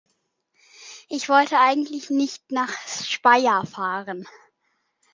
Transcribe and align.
Ich 1.09 1.29
wollte 1.29 1.59
eigentlich 1.59 2.09
nicht 2.09 2.51
nach 2.51 2.71
Speyer 2.89 3.67
fahren 3.67 4.27